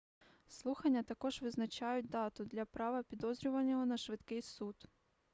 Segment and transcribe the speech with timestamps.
[0.47, 4.75] слухання також визначають дату для права підозрюваного на швидкий суд